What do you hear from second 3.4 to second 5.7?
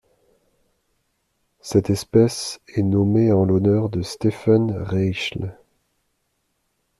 l'honneur de Steffen Reichle.